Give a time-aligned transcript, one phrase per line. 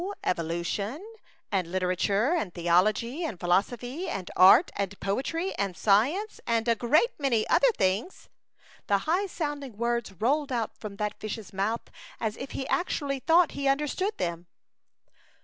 [0.23, 0.97] evolution
[1.51, 7.11] and literature and theology and philosophy and art and poetry and science, and a great
[7.19, 8.27] many other things."
[8.87, 11.85] The high sounding words rolled out from that fish's rriouth
[12.19, 14.47] as if he ac tually thought he understood them.